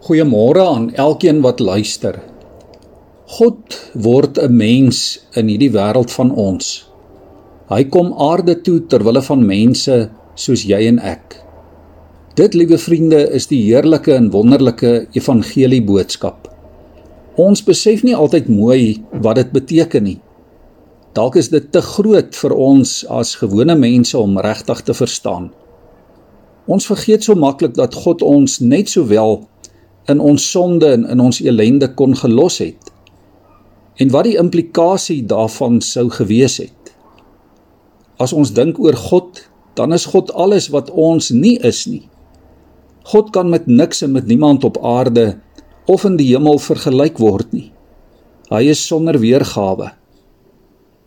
[0.00, 2.22] Goeiemôre aan elkeen wat luister.
[3.36, 6.88] God word 'n mens in hierdie wêreld van ons.
[7.68, 11.36] Hy kom aarde toe ter wille van mense soos jy en ek.
[12.34, 16.48] Dit, liewe vriende, is die heerlike en wonderlike evangelie boodskap.
[17.36, 20.20] Ons besef nie altyd mooi wat dit beteken nie.
[21.12, 25.50] Dalk is dit te groot vir ons as gewone mense om regtig te verstaan.
[26.66, 29.50] Ons vergeet so maklik dat God ons net sowel
[30.10, 32.90] in ons sonde en in ons elende kon gelos het.
[34.00, 36.92] En wat die implikasie daarvan sou gewees het.
[38.20, 39.44] As ons dink oor God,
[39.78, 42.04] dan is God alles wat ons nie is nie.
[43.10, 45.38] God kan met niks en met niemand op aarde
[45.90, 47.70] of in die hemel vergelyk word nie.
[48.50, 49.92] Hy is sonder weergawe.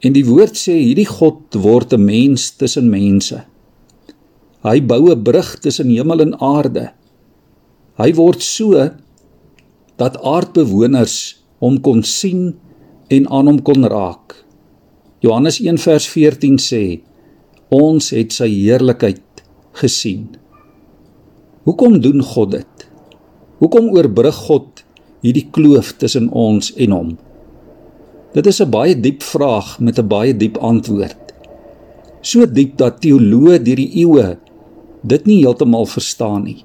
[0.00, 3.44] En die woord sê hierdie God word 'n mens tussen mense.
[4.62, 6.92] Hy bou 'n brug tussen hemel en aarde.
[8.00, 8.80] Hy word so
[10.00, 11.16] dat aardbewoners
[11.60, 12.54] hom kon sien
[13.12, 14.38] en aan hom kon raak.
[15.20, 16.84] Johannes 1 vers 14 sê:
[17.68, 19.42] Ons het sy heerlikheid
[19.82, 20.30] gesien.
[21.68, 22.86] Hoekom doen God dit?
[23.60, 24.80] Hoekom oorbrug God
[25.20, 27.12] hierdie kloof tussen ons en hom?
[28.32, 31.34] Dit is 'n baie diep vraag met 'n baie diep antwoord.
[32.22, 34.38] So diep dat teoloë deur die eeue
[35.04, 36.64] dit nie heeltemal verstaan nie.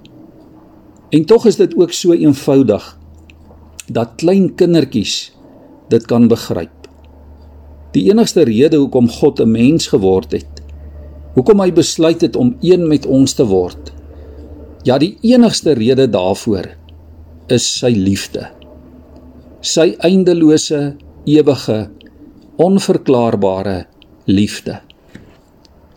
[1.09, 2.85] En tog is dit ook so eenvoudig
[3.85, 5.33] dat klein kindertjies
[5.89, 6.89] dit kan begryp.
[7.93, 10.63] Die enigste rede hoekom God 'n mens geword het,
[11.33, 13.93] hoekom hy besluit het om een met ons te word.
[14.83, 16.69] Ja, die enigste rede daarvoor
[17.47, 18.49] is sy liefde.
[19.61, 21.89] Sy eindelose, ewige,
[22.55, 23.85] onverklaarbare
[24.25, 24.79] liefde.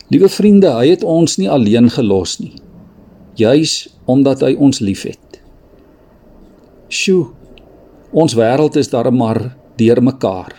[0.07, 2.55] Liewe vriende, hy het ons nie alleen gelos nie
[3.39, 5.39] juis omdat hy ons liefhet.
[6.89, 7.29] Sjoe,
[8.11, 9.41] ons wêreld is darem maar
[9.77, 10.55] deurmekaar.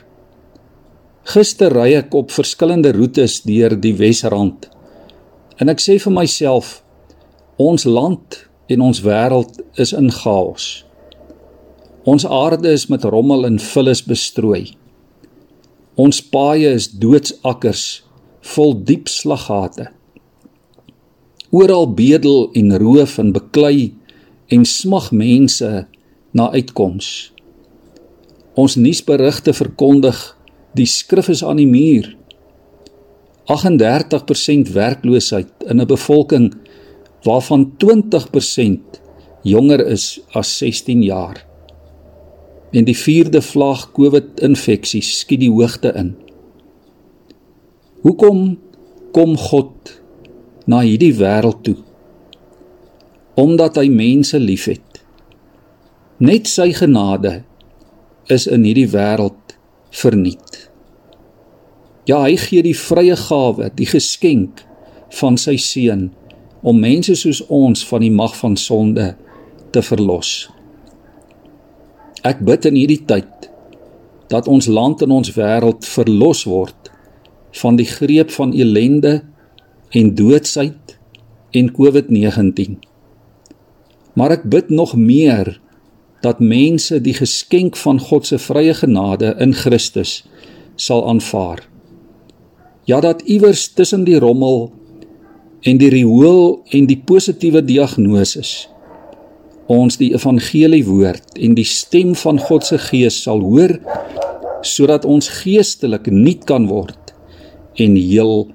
[1.30, 4.69] Gister ry ek op verskillende roetes deur die Wesrand.
[5.60, 6.78] En ek sê vir myself,
[7.60, 8.38] ons land
[8.70, 10.84] en ons wêreld is in chaos.
[12.08, 14.70] Ons aarde is met rommel en vullis bestrooi.
[16.00, 17.84] Ons paaie is doodsakkers
[18.54, 19.91] vol diep slaggate.
[21.50, 23.94] Oral bedel en roof en beklei
[24.55, 25.71] en smag mense
[26.31, 27.33] na uitkoms.
[28.55, 30.21] Ons nuusberigte verkondig
[30.78, 32.06] die skrif is aan die muur.
[33.50, 36.55] 38% werkloosheid in 'n bevolking
[37.27, 39.00] waarvan 20%
[39.43, 41.47] jonger is as 16 jaar.
[42.71, 46.15] En die vierde vlaag COVID-infeksie skiet die hoogte in.
[48.03, 48.59] Hoekom
[49.12, 50.00] kom God
[50.70, 51.78] na hierdie wêreld toe
[53.41, 55.00] omdat hy mense liefhet.
[56.20, 57.41] Net sy genade
[58.28, 59.54] is in hierdie wêreld
[60.03, 60.66] verniet.
[62.08, 64.64] Ja, hy gee die vrye gawe, die geskenk
[65.20, 66.10] van sy seun
[66.60, 69.14] om mense soos ons van die mag van sonde
[69.72, 70.50] te verlos.
[72.26, 73.48] Ek bid in hierdie tyd
[74.31, 76.91] dat ons land en ons wêreld verlos word
[77.62, 79.20] van die greep van elende
[79.90, 80.98] en doodsheid
[81.50, 82.78] en COVID-19.
[84.14, 85.56] Maar ek bid nog meer
[86.20, 90.20] dat mense die geskenk van God se vrye genade in Christus
[90.76, 91.64] sal aanvaar.
[92.84, 94.70] Ja dat iewers tussen die rommel
[95.60, 98.44] en die riool en die positiewe diagnose
[99.70, 103.76] ons die evangelie woord en die stem van God se gees sal hoor
[104.66, 107.12] sodat ons geestelik nuut kan word
[107.80, 108.48] en heel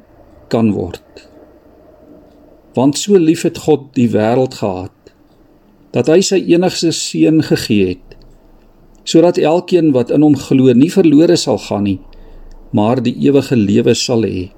[0.49, 1.27] kan word.
[2.75, 4.91] Want so lief het God die wêreld gehad
[5.95, 8.17] dat hy sy enigste seun gegee het
[9.07, 11.99] sodat elkeen wat in hom glo nie verlore sal gaan nie
[12.75, 14.49] maar die ewige lewe sal hê.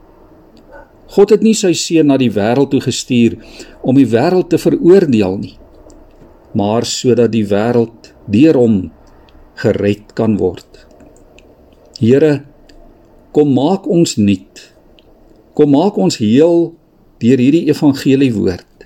[1.14, 3.38] God het nie sy seun na die wêreld toe gestuur
[3.84, 5.56] om die wêreld te veroordeel nie
[6.58, 8.78] maar sodat die wêreld deur hom
[9.62, 10.86] gered kan word.
[11.98, 12.44] Here,
[13.34, 14.62] kom maak ons nuut.
[15.58, 16.76] Kom maak ons heel
[17.18, 18.86] deur hierdie evangelie woord.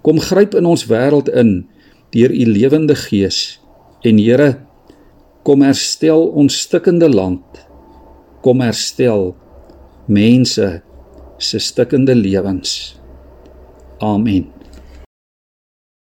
[0.00, 1.66] Kom gryp in ons wêreld in
[2.16, 3.58] deur u lewende gees
[4.06, 4.54] en Here
[5.44, 7.44] kom herstel ons stikkende land.
[8.40, 9.34] Kom herstel
[10.08, 10.68] mense
[11.38, 12.96] se stikkende lewens.
[14.00, 14.55] Amen.